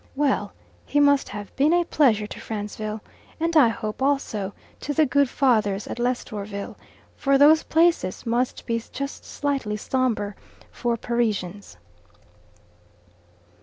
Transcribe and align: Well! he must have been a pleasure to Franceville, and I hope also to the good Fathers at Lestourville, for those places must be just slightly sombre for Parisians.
Well! 0.15 0.51
he 0.83 0.99
must 0.99 1.29
have 1.29 1.55
been 1.55 1.73
a 1.73 1.83
pleasure 1.83 2.25
to 2.25 2.39
Franceville, 2.39 3.01
and 3.39 3.55
I 3.55 3.67
hope 3.67 4.01
also 4.01 4.51
to 4.79 4.95
the 4.95 5.05
good 5.05 5.29
Fathers 5.29 5.85
at 5.85 5.99
Lestourville, 5.99 6.75
for 7.15 7.37
those 7.37 7.61
places 7.61 8.25
must 8.25 8.65
be 8.65 8.81
just 8.91 9.23
slightly 9.23 9.77
sombre 9.77 10.33
for 10.71 10.97
Parisians. 10.97 11.77